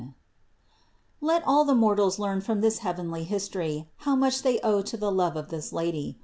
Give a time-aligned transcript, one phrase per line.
[1.21, 5.11] Let all the mortals learn from this heavenly history how much they owe to the
[5.11, 6.17] love of this Lady.